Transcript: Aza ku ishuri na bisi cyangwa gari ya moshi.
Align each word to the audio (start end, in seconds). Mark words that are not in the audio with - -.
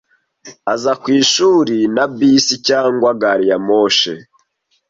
Aza 0.73 0.93
ku 1.01 1.07
ishuri 1.21 1.77
na 1.95 2.05
bisi 2.17 2.55
cyangwa 2.67 3.09
gari 3.21 3.45
ya 3.51 3.57
moshi. 3.67 4.13